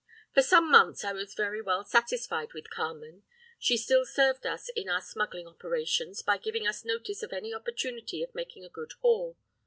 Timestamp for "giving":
6.39-6.65